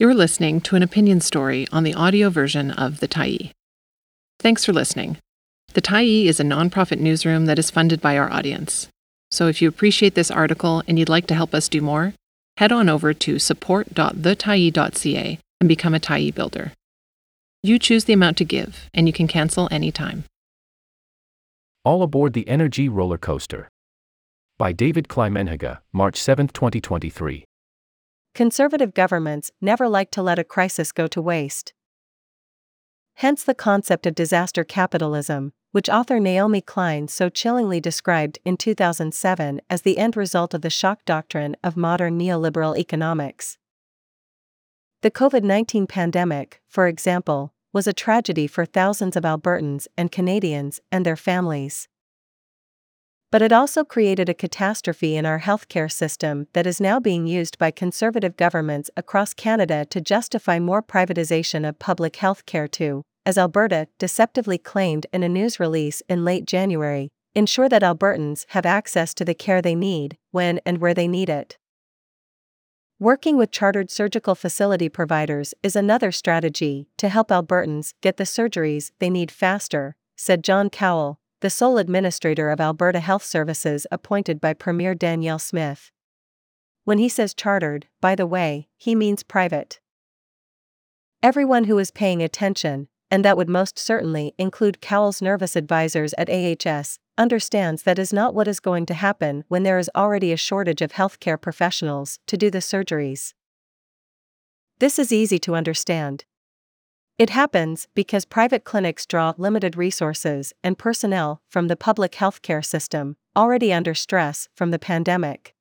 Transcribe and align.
You're 0.00 0.14
listening 0.14 0.60
to 0.62 0.74
an 0.76 0.82
opinion 0.82 1.20
story 1.20 1.66
on 1.72 1.84
the 1.84 1.92
audio 1.92 2.30
version 2.30 2.70
of 2.70 3.00
The 3.00 3.06
Tyee. 3.06 3.50
Thanks 4.38 4.64
for 4.64 4.72
listening. 4.72 5.18
The 5.74 5.82
Tyee 5.82 6.24
is 6.24 6.40
a 6.40 6.42
nonprofit 6.42 6.98
newsroom 6.98 7.44
that 7.44 7.58
is 7.58 7.70
funded 7.70 8.00
by 8.00 8.16
our 8.16 8.32
audience. 8.32 8.88
So 9.30 9.48
if 9.48 9.60
you 9.60 9.68
appreciate 9.68 10.14
this 10.14 10.30
article 10.30 10.82
and 10.88 10.98
you'd 10.98 11.10
like 11.10 11.26
to 11.26 11.34
help 11.34 11.52
us 11.52 11.68
do 11.68 11.82
more, 11.82 12.14
head 12.56 12.72
on 12.72 12.88
over 12.88 13.12
to 13.12 13.38
support.thetyee.ca 13.38 15.38
and 15.60 15.68
become 15.68 15.94
a 15.94 16.00
Tyee 16.00 16.34
builder. 16.34 16.72
You 17.62 17.78
choose 17.78 18.06
the 18.06 18.14
amount 18.14 18.38
to 18.38 18.46
give, 18.46 18.88
and 18.94 19.06
you 19.06 19.12
can 19.12 19.28
cancel 19.28 19.68
anytime. 19.70 20.24
All 21.84 22.02
Aboard 22.02 22.32
the 22.32 22.48
Energy 22.48 22.88
Roller 22.88 23.18
Coaster. 23.18 23.68
By 24.58 24.72
David 24.72 25.08
Climenhaga, 25.08 25.80
March 25.92 26.16
7, 26.16 26.48
2023. 26.48 27.44
Conservative 28.34 28.94
governments 28.94 29.50
never 29.60 29.88
like 29.88 30.10
to 30.12 30.22
let 30.22 30.38
a 30.38 30.44
crisis 30.44 30.92
go 30.92 31.06
to 31.08 31.20
waste. 31.20 31.72
Hence 33.14 33.44
the 33.44 33.54
concept 33.54 34.06
of 34.06 34.14
disaster 34.14 34.64
capitalism, 34.64 35.52
which 35.72 35.90
author 35.90 36.18
Naomi 36.18 36.60
Klein 36.60 37.06
so 37.06 37.28
chillingly 37.28 37.80
described 37.80 38.38
in 38.44 38.56
2007 38.56 39.60
as 39.68 39.82
the 39.82 39.98
end 39.98 40.16
result 40.16 40.54
of 40.54 40.62
the 40.62 40.70
shock 40.70 41.04
doctrine 41.04 41.56
of 41.62 41.76
modern 41.76 42.18
neoliberal 42.18 42.78
economics. 42.78 43.58
The 45.02 45.10
COVID 45.10 45.42
19 45.42 45.86
pandemic, 45.86 46.60
for 46.68 46.86
example, 46.86 47.52
was 47.72 47.86
a 47.86 47.92
tragedy 47.92 48.46
for 48.46 48.64
thousands 48.64 49.16
of 49.16 49.24
Albertans 49.24 49.86
and 49.96 50.10
Canadians 50.10 50.80
and 50.90 51.04
their 51.04 51.16
families. 51.16 51.88
But 53.30 53.42
it 53.42 53.52
also 53.52 53.84
created 53.84 54.28
a 54.28 54.34
catastrophe 54.34 55.16
in 55.16 55.24
our 55.24 55.38
healthcare 55.38 55.90
system 55.90 56.48
that 56.52 56.66
is 56.66 56.80
now 56.80 56.98
being 56.98 57.28
used 57.28 57.58
by 57.58 57.70
conservative 57.70 58.36
governments 58.36 58.90
across 58.96 59.34
Canada 59.34 59.84
to 59.90 60.00
justify 60.00 60.58
more 60.58 60.82
privatization 60.82 61.68
of 61.68 61.78
public 61.78 62.14
healthcare 62.14 62.68
to, 62.72 63.04
as 63.24 63.38
Alberta 63.38 63.86
deceptively 63.98 64.58
claimed 64.58 65.06
in 65.12 65.22
a 65.22 65.28
news 65.28 65.60
release 65.60 66.02
in 66.08 66.24
late 66.24 66.44
January, 66.44 67.10
ensure 67.36 67.68
that 67.68 67.82
Albertans 67.82 68.46
have 68.48 68.66
access 68.66 69.14
to 69.14 69.24
the 69.24 69.34
care 69.34 69.62
they 69.62 69.76
need, 69.76 70.16
when 70.32 70.58
and 70.66 70.78
where 70.78 70.94
they 70.94 71.06
need 71.06 71.28
it. 71.28 71.56
Working 72.98 73.36
with 73.36 73.52
chartered 73.52 73.90
surgical 73.90 74.34
facility 74.34 74.88
providers 74.88 75.54
is 75.62 75.76
another 75.76 76.10
strategy 76.10 76.88
to 76.98 77.08
help 77.08 77.28
Albertans 77.28 77.94
get 78.02 78.16
the 78.16 78.24
surgeries 78.24 78.90
they 78.98 79.08
need 79.08 79.30
faster, 79.30 79.94
said 80.16 80.42
John 80.42 80.68
Cowell, 80.68 81.20
the 81.40 81.50
sole 81.50 81.78
administrator 81.78 82.50
of 82.50 82.60
Alberta 82.60 83.00
Health 83.00 83.24
Services 83.24 83.86
appointed 83.90 84.40
by 84.40 84.52
Premier 84.52 84.94
Danielle 84.94 85.38
Smith. 85.38 85.90
When 86.84 86.98
he 86.98 87.08
says 87.08 87.34
chartered, 87.34 87.86
by 88.00 88.14
the 88.14 88.26
way, 88.26 88.68
he 88.76 88.94
means 88.94 89.22
private. 89.22 89.80
Everyone 91.22 91.64
who 91.64 91.78
is 91.78 91.90
paying 91.90 92.22
attention, 92.22 92.88
and 93.10 93.24
that 93.24 93.36
would 93.36 93.48
most 93.48 93.78
certainly 93.78 94.34
include 94.38 94.80
Cowell's 94.80 95.20
nervous 95.20 95.56
advisors 95.56 96.14
at 96.16 96.30
AHS, 96.30 96.98
understands 97.18 97.82
that 97.82 97.98
is 97.98 98.12
not 98.12 98.34
what 98.34 98.48
is 98.48 98.60
going 98.60 98.86
to 98.86 98.94
happen 98.94 99.44
when 99.48 99.62
there 99.62 99.78
is 99.78 99.90
already 99.94 100.32
a 100.32 100.36
shortage 100.36 100.80
of 100.80 100.92
healthcare 100.92 101.40
professionals 101.40 102.18
to 102.26 102.36
do 102.36 102.50
the 102.50 102.58
surgeries. 102.58 103.34
This 104.78 104.98
is 104.98 105.12
easy 105.12 105.38
to 105.40 105.54
understand. 105.54 106.24
It 107.20 107.28
happens 107.28 107.86
because 107.94 108.24
private 108.24 108.64
clinics 108.64 109.04
draw 109.04 109.34
limited 109.36 109.76
resources 109.76 110.54
and 110.64 110.78
personnel 110.78 111.42
from 111.50 111.68
the 111.68 111.76
public 111.76 112.12
healthcare 112.12 112.64
system, 112.64 113.18
already 113.36 113.74
under 113.74 113.92
stress 113.92 114.48
from 114.54 114.70
the 114.70 114.78
pandemic. 114.78 115.54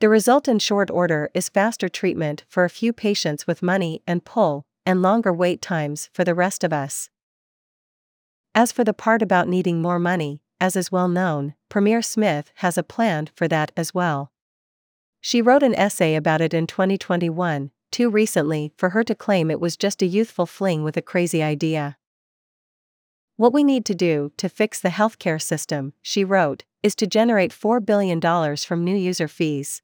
The 0.00 0.08
result 0.08 0.48
in 0.48 0.58
short 0.58 0.90
order 0.90 1.30
is 1.32 1.48
faster 1.48 1.88
treatment 1.88 2.44
for 2.48 2.64
a 2.64 2.68
few 2.68 2.92
patients 2.92 3.46
with 3.46 3.62
money 3.62 4.02
and 4.04 4.24
pull, 4.24 4.64
and 4.84 5.00
longer 5.00 5.32
wait 5.32 5.62
times 5.62 6.10
for 6.12 6.24
the 6.24 6.34
rest 6.34 6.64
of 6.64 6.72
us. 6.72 7.08
As 8.52 8.72
for 8.72 8.82
the 8.82 8.92
part 8.92 9.22
about 9.22 9.46
needing 9.46 9.80
more 9.80 10.00
money, 10.00 10.42
as 10.60 10.74
is 10.74 10.90
well 10.90 11.06
known, 11.06 11.54
Premier 11.68 12.02
Smith 12.02 12.50
has 12.56 12.76
a 12.76 12.82
plan 12.82 13.28
for 13.36 13.46
that 13.46 13.70
as 13.76 13.94
well. 13.94 14.32
She 15.20 15.40
wrote 15.40 15.62
an 15.62 15.76
essay 15.76 16.16
about 16.16 16.40
it 16.40 16.52
in 16.52 16.66
2021, 16.66 17.70
too 17.94 18.10
recently 18.10 18.72
for 18.76 18.88
her 18.88 19.04
to 19.04 19.14
claim 19.14 19.52
it 19.52 19.60
was 19.60 19.76
just 19.76 20.02
a 20.02 20.06
youthful 20.06 20.46
fling 20.46 20.82
with 20.82 20.96
a 20.96 21.02
crazy 21.02 21.40
idea. 21.40 21.96
What 23.36 23.52
we 23.52 23.62
need 23.62 23.84
to 23.84 23.94
do 23.94 24.32
to 24.36 24.48
fix 24.48 24.80
the 24.80 24.88
healthcare 24.88 25.40
system, 25.40 25.92
she 26.02 26.24
wrote, 26.24 26.64
is 26.82 26.96
to 26.96 27.06
generate 27.06 27.52
$4 27.52 27.86
billion 27.86 28.20
from 28.56 28.82
new 28.82 28.96
user 28.96 29.28
fees. 29.28 29.80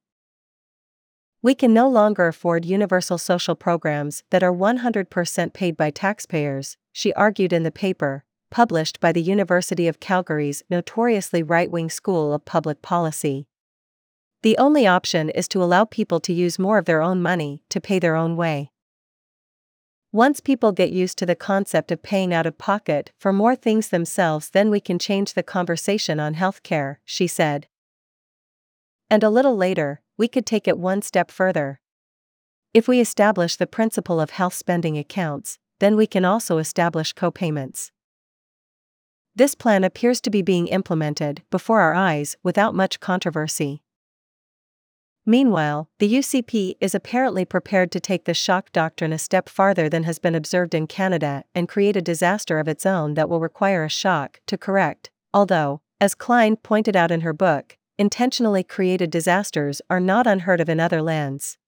We 1.41 1.54
can 1.54 1.72
no 1.72 1.88
longer 1.88 2.26
afford 2.26 2.65
universal 2.65 3.16
social 3.16 3.54
programs 3.54 4.25
that 4.31 4.42
are 4.42 4.53
100% 4.53 5.53
paid 5.53 5.77
by 5.77 5.91
taxpayers, 5.91 6.77
she 6.91 7.12
argued 7.12 7.53
in 7.53 7.62
the 7.62 7.71
paper, 7.71 8.25
published 8.50 8.98
by 8.98 9.12
the 9.12 9.22
University 9.22 9.87
of 9.87 10.00
Calgary's 10.00 10.65
notoriously 10.69 11.44
right 11.44 11.71
wing 11.71 11.88
School 11.88 12.34
of 12.34 12.44
Public 12.44 12.82
Policy. 12.82 13.47
The 14.43 14.56
only 14.56 14.87
option 14.87 15.28
is 15.28 15.49
to 15.49 15.62
allow 15.62 15.84
people 15.84 16.19
to 16.21 16.33
use 16.33 16.59
more 16.59 16.78
of 16.78 16.87
their 16.87 17.03
own 17.03 17.21
money 17.21 17.62
to 17.69 17.81
pay 17.81 17.99
their 17.99 18.17
own 18.17 18.37
way. 18.37 18.71
Once 20.12 20.41
people 20.41 20.73
get 20.73 20.91
used 20.91 21.19
to 21.19 21.27
the 21.27 21.37
concept 21.37 21.93
of 21.93 22.03
paying 22.03 22.33
out 22.33 22.47
of 22.47 22.59
pocket 22.59 23.12
for 23.19 23.33
more 23.33 23.55
things 23.55 23.89
themselves, 23.91 24.51
then 24.51 24.71
we 24.71 24.81
can 24.81 24.99
change 24.99 25.34
the 25.34 25.43
conversation 25.43 26.19
on 26.19 26.34
healthcare, 26.34 26.97
she 27.05 27.27
said. 27.27 27.69
And 29.11 29.23
a 29.23 29.31
little 29.31 29.56
later, 29.56 30.01
we 30.17 30.27
could 30.27 30.47
take 30.47 30.67
it 30.67 30.78
one 30.78 31.03
step 31.03 31.31
further. 31.31 31.81
If 32.72 32.89
we 32.89 32.99
establish 32.99 33.57
the 33.57 33.67
principle 33.67 34.21
of 34.21 34.31
health 34.31 34.55
spending 34.55 34.97
accounts, 34.97 35.59
then 35.81 35.97
we 35.97 36.07
can 36.07 36.25
also 36.25 36.59
establish 36.59 37.12
co-payments. 37.12 37.93
This 39.37 39.55
plan 39.55 39.84
appears 39.84 40.21
to 40.22 40.31
be 40.31 40.43
being 40.43 40.67
implemented 40.69 41.43
before 41.51 41.81
our 41.81 41.95
eyes 41.95 42.37
without 42.43 42.75
much 42.75 43.01
controversy. 43.01 43.83
Meanwhile, 45.30 45.88
the 46.00 46.12
UCP 46.12 46.74
is 46.80 46.92
apparently 46.92 47.44
prepared 47.44 47.92
to 47.92 48.00
take 48.00 48.24
the 48.24 48.34
shock 48.34 48.72
doctrine 48.72 49.12
a 49.12 49.18
step 49.18 49.48
farther 49.48 49.88
than 49.88 50.02
has 50.02 50.18
been 50.18 50.34
observed 50.34 50.74
in 50.74 50.88
Canada 50.88 51.44
and 51.54 51.68
create 51.68 51.96
a 51.96 52.02
disaster 52.02 52.58
of 52.58 52.66
its 52.66 52.84
own 52.84 53.14
that 53.14 53.28
will 53.28 53.38
require 53.38 53.84
a 53.84 53.88
shock 53.88 54.41
to 54.48 54.58
correct, 54.58 55.08
although, 55.32 55.82
as 56.00 56.16
Klein 56.16 56.56
pointed 56.56 56.96
out 56.96 57.12
in 57.12 57.20
her 57.20 57.32
book, 57.32 57.78
intentionally 57.96 58.64
created 58.64 59.08
disasters 59.08 59.80
are 59.88 60.00
not 60.00 60.26
unheard 60.26 60.60
of 60.60 60.68
in 60.68 60.80
other 60.80 61.00
lands. 61.00 61.58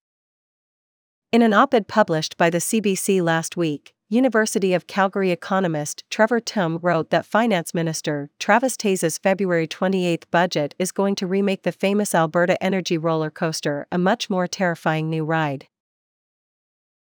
In 1.31 1.41
an 1.41 1.53
op 1.53 1.73
ed 1.73 1.87
published 1.87 2.37
by 2.37 2.51
the 2.51 2.59
CBC 2.59 3.23
last 3.23 3.57
week, 3.57 3.95
University 4.13 4.75
of 4.75 4.87
Calgary 4.87 5.31
economist 5.31 6.05
Trevor 6.11 6.39
Tombe 6.39 6.79
wrote 6.83 7.09
that 7.09 7.25
Finance 7.25 7.73
Minister 7.73 8.29
Travis 8.39 8.77
Toews's 8.77 9.17
February 9.17 9.67
28 9.67 10.31
budget 10.31 10.75
is 10.79 10.93
going 10.93 11.15
to 11.15 11.27
remake 11.27 11.63
the 11.63 11.73
famous 11.73 12.15
Alberta 12.15 12.63
energy 12.63 12.99
roller 12.99 13.31
coaster 13.31 13.87
a 13.91 13.97
much 13.97 14.29
more 14.29 14.47
terrifying 14.47 15.09
new 15.09 15.25
ride. 15.25 15.67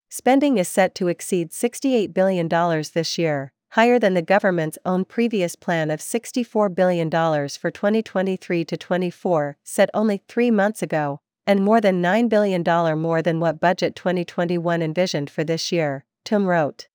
Spending 0.08 0.56
is 0.56 0.68
set 0.68 0.94
to 0.94 1.08
exceed 1.08 1.50
$68 1.50 2.14
billion 2.14 2.48
this 2.48 3.18
year, 3.18 3.52
higher 3.72 3.98
than 3.98 4.14
the 4.14 4.22
government's 4.22 4.78
own 4.86 5.04
previous 5.04 5.54
plan 5.54 5.90
of 5.90 6.00
$64 6.00 6.74
billion 6.74 7.10
for 7.10 7.70
2023 7.70 8.64
to 8.64 8.76
24, 8.78 9.58
set 9.62 9.90
only 9.92 10.22
three 10.28 10.50
months 10.50 10.82
ago, 10.82 11.20
and 11.46 11.62
more 11.62 11.82
than 11.82 12.02
$9 12.02 12.30
billion 12.30 12.62
more 12.98 13.20
than 13.20 13.38
what 13.38 13.60
Budget 13.60 13.94
2021 13.94 14.80
envisioned 14.80 15.28
for 15.28 15.44
this 15.44 15.70
year, 15.70 16.06
Tombe 16.24 16.46
wrote. 16.46 16.88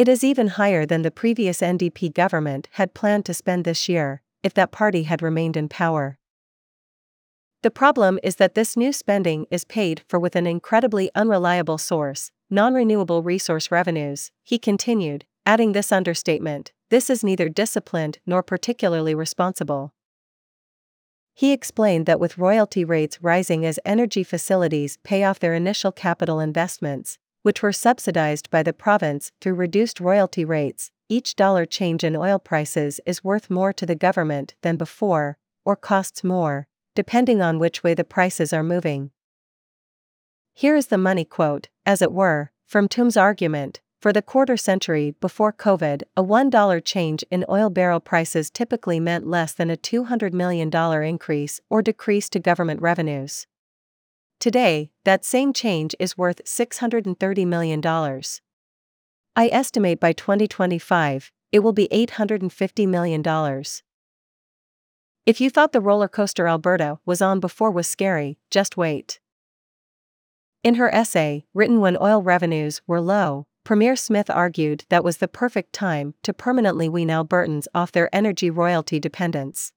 It 0.00 0.08
is 0.08 0.24
even 0.24 0.46
higher 0.46 0.86
than 0.86 1.02
the 1.02 1.10
previous 1.10 1.60
NDP 1.60 2.14
government 2.14 2.70
had 2.72 2.94
planned 2.94 3.26
to 3.26 3.34
spend 3.34 3.66
this 3.66 3.86
year, 3.86 4.22
if 4.42 4.54
that 4.54 4.72
party 4.72 5.02
had 5.02 5.20
remained 5.20 5.58
in 5.58 5.68
power. 5.68 6.18
The 7.60 7.70
problem 7.70 8.18
is 8.22 8.36
that 8.36 8.54
this 8.54 8.78
new 8.78 8.94
spending 8.94 9.44
is 9.50 9.66
paid 9.66 10.00
for 10.08 10.18
with 10.18 10.36
an 10.36 10.46
incredibly 10.46 11.10
unreliable 11.14 11.76
source, 11.76 12.30
non 12.48 12.72
renewable 12.72 13.22
resource 13.22 13.70
revenues, 13.70 14.30
he 14.42 14.58
continued, 14.58 15.26
adding 15.44 15.72
this 15.72 15.92
understatement 15.92 16.72
this 16.88 17.10
is 17.10 17.22
neither 17.22 17.50
disciplined 17.50 18.20
nor 18.24 18.42
particularly 18.42 19.14
responsible. 19.14 19.92
He 21.34 21.52
explained 21.52 22.06
that 22.06 22.18
with 22.18 22.38
royalty 22.38 22.86
rates 22.86 23.18
rising 23.20 23.66
as 23.66 23.78
energy 23.84 24.24
facilities 24.24 24.96
pay 25.04 25.24
off 25.24 25.40
their 25.40 25.52
initial 25.52 25.92
capital 25.92 26.40
investments, 26.40 27.18
which 27.42 27.62
were 27.62 27.72
subsidized 27.72 28.50
by 28.50 28.62
the 28.62 28.72
province 28.72 29.32
through 29.40 29.54
reduced 29.54 30.00
royalty 30.00 30.44
rates, 30.44 30.90
each 31.08 31.34
dollar 31.34 31.66
change 31.66 32.04
in 32.04 32.14
oil 32.14 32.38
prices 32.38 33.00
is 33.04 33.24
worth 33.24 33.50
more 33.50 33.72
to 33.72 33.86
the 33.86 33.94
government 33.94 34.54
than 34.62 34.76
before, 34.76 35.38
or 35.64 35.74
costs 35.74 36.22
more, 36.22 36.66
depending 36.94 37.42
on 37.42 37.58
which 37.58 37.82
way 37.82 37.94
the 37.94 38.04
prices 38.04 38.52
are 38.52 38.62
moving. 38.62 39.10
Here 40.52 40.76
is 40.76 40.88
the 40.88 40.98
money 40.98 41.24
quote, 41.24 41.68
as 41.86 42.02
it 42.02 42.12
were, 42.12 42.52
from 42.66 42.88
Tombe's 42.88 43.16
argument. 43.16 43.80
For 44.00 44.14
the 44.14 44.22
quarter 44.22 44.56
century 44.56 45.14
before 45.20 45.52
COVID, 45.52 46.04
a 46.16 46.24
$1 46.24 46.84
change 46.84 47.22
in 47.30 47.44
oil 47.50 47.68
barrel 47.68 48.00
prices 48.00 48.50
typically 48.50 48.98
meant 48.98 49.26
less 49.26 49.52
than 49.52 49.70
a 49.70 49.76
$200 49.76 50.32
million 50.32 50.74
increase 51.04 51.60
or 51.68 51.82
decrease 51.82 52.30
to 52.30 52.38
government 52.38 52.80
revenues. 52.80 53.46
Today, 54.40 54.90
that 55.04 55.22
same 55.22 55.52
change 55.52 55.94
is 56.00 56.16
worth 56.16 56.42
$630 56.46 57.46
million. 57.46 57.82
I 59.36 59.48
estimate 59.52 60.00
by 60.00 60.14
2025, 60.14 61.30
it 61.52 61.58
will 61.58 61.74
be 61.74 61.88
$850 61.92 62.88
million. 62.88 63.22
If 65.26 65.42
you 65.42 65.50
thought 65.50 65.72
the 65.72 65.80
roller 65.82 66.08
coaster 66.08 66.48
Alberta 66.48 66.98
was 67.04 67.20
on 67.20 67.38
before 67.38 67.70
was 67.70 67.86
scary, 67.86 68.38
just 68.50 68.78
wait. 68.78 69.20
In 70.64 70.76
her 70.76 70.92
essay, 70.94 71.44
written 71.52 71.80
when 71.80 71.98
oil 72.00 72.22
revenues 72.22 72.80
were 72.86 73.02
low, 73.02 73.46
Premier 73.62 73.94
Smith 73.94 74.30
argued 74.30 74.86
that 74.88 75.04
was 75.04 75.18
the 75.18 75.28
perfect 75.28 75.74
time 75.74 76.14
to 76.22 76.32
permanently 76.32 76.88
wean 76.88 77.08
Albertans 77.08 77.66
off 77.74 77.92
their 77.92 78.08
energy 78.14 78.48
royalty 78.48 78.98
dependence. 78.98 79.74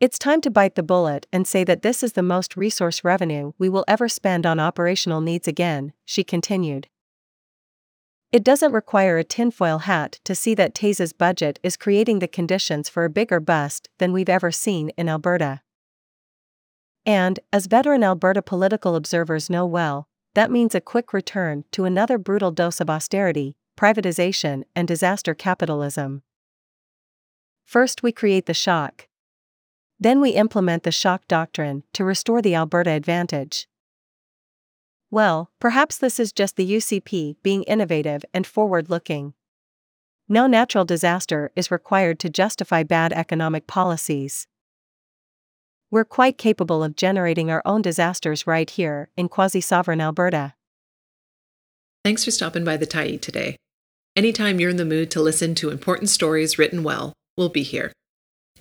It's 0.00 0.18
time 0.18 0.40
to 0.40 0.50
bite 0.50 0.74
the 0.74 0.82
bullet 0.82 1.26
and 1.32 1.46
say 1.46 1.62
that 1.64 1.82
this 1.82 2.02
is 2.02 2.14
the 2.14 2.22
most 2.22 2.56
resource 2.56 3.04
revenue 3.04 3.52
we 3.58 3.68
will 3.68 3.84
ever 3.86 4.08
spend 4.08 4.44
on 4.44 4.58
operational 4.58 5.20
needs 5.20 5.46
again, 5.46 5.92
she 6.04 6.24
continued. 6.24 6.88
It 8.32 8.42
doesn't 8.42 8.72
require 8.72 9.16
a 9.18 9.24
tinfoil 9.24 9.78
hat 9.78 10.18
to 10.24 10.34
see 10.34 10.54
that 10.56 10.74
Toews's 10.74 11.12
budget 11.12 11.60
is 11.62 11.76
creating 11.76 12.18
the 12.18 12.26
conditions 12.26 12.88
for 12.88 13.04
a 13.04 13.08
bigger 13.08 13.38
bust 13.38 13.88
than 13.98 14.12
we've 14.12 14.28
ever 14.28 14.50
seen 14.50 14.88
in 14.96 15.08
Alberta. 15.08 15.60
And, 17.06 17.38
as 17.52 17.66
veteran 17.66 18.02
Alberta 18.02 18.42
political 18.42 18.96
observers 18.96 19.48
know 19.48 19.64
well, 19.64 20.08
that 20.34 20.50
means 20.50 20.74
a 20.74 20.80
quick 20.80 21.12
return 21.12 21.64
to 21.70 21.84
another 21.84 22.18
brutal 22.18 22.50
dose 22.50 22.80
of 22.80 22.90
austerity, 22.90 23.54
privatization, 23.78 24.64
and 24.74 24.88
disaster 24.88 25.34
capitalism. 25.34 26.22
First, 27.64 28.02
we 28.02 28.10
create 28.10 28.46
the 28.46 28.54
shock. 28.54 29.06
Then 30.04 30.20
we 30.20 30.32
implement 30.32 30.82
the 30.82 30.92
shock 30.92 31.26
doctrine 31.28 31.82
to 31.94 32.04
restore 32.04 32.42
the 32.42 32.54
Alberta 32.54 32.90
advantage. 32.90 33.66
Well, 35.10 35.50
perhaps 35.58 35.96
this 35.96 36.20
is 36.20 36.30
just 36.30 36.56
the 36.56 36.70
UCP 36.70 37.36
being 37.42 37.62
innovative 37.62 38.22
and 38.34 38.46
forward 38.46 38.90
looking. 38.90 39.32
No 40.28 40.46
natural 40.46 40.84
disaster 40.84 41.50
is 41.56 41.70
required 41.70 42.18
to 42.18 42.28
justify 42.28 42.82
bad 42.82 43.14
economic 43.14 43.66
policies. 43.66 44.46
We're 45.90 46.04
quite 46.04 46.36
capable 46.36 46.84
of 46.84 46.96
generating 46.96 47.50
our 47.50 47.62
own 47.64 47.80
disasters 47.80 48.46
right 48.46 48.68
here 48.68 49.08
in 49.16 49.30
quasi 49.30 49.62
sovereign 49.62 50.02
Alberta. 50.02 50.52
Thanks 52.04 52.26
for 52.26 52.30
stopping 52.30 52.62
by 52.62 52.76
the 52.76 52.86
Tyee 52.86 53.18
today. 53.18 53.56
Anytime 54.14 54.60
you're 54.60 54.68
in 54.68 54.76
the 54.76 54.84
mood 54.84 55.10
to 55.12 55.22
listen 55.22 55.54
to 55.54 55.70
important 55.70 56.10
stories 56.10 56.58
written 56.58 56.82
well, 56.82 57.14
we'll 57.38 57.48
be 57.48 57.62
here. 57.62 57.90